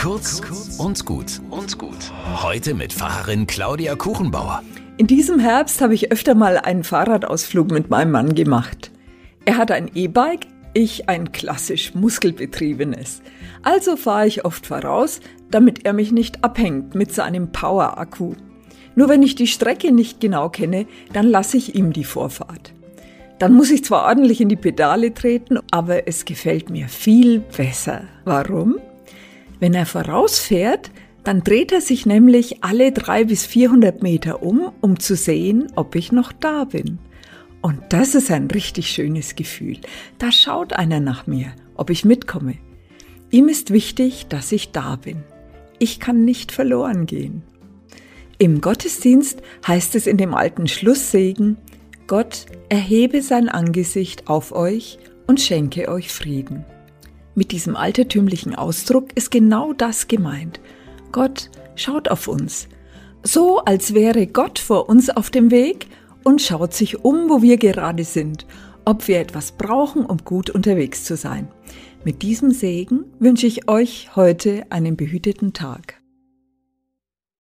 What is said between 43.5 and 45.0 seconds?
wichtig, dass ich da